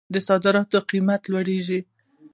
د 0.13 0.15
صادراتو 0.27 0.77
قیمت 0.89 1.21
رالویږي. 1.33 1.79